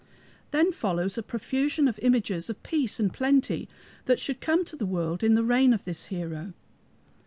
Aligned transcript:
Then 0.49 0.71
follow 0.71 1.07
a 1.15 1.21
profusion 1.21 1.87
of 1.87 1.99
images 1.99 2.49
of 2.49 2.63
peace 2.63 2.99
and 2.99 3.13
plenty 3.13 3.69
that 4.05 4.19
should 4.19 4.41
come 4.41 4.65
to 4.65 4.75
the 4.75 4.87
world 4.87 5.23
in 5.23 5.35
the 5.35 5.43
reign 5.43 5.73
of 5.73 5.85
this 5.85 6.05
hero. 6.05 6.53